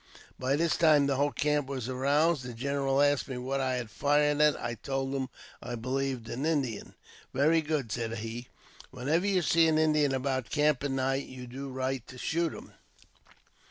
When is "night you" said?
10.89-11.45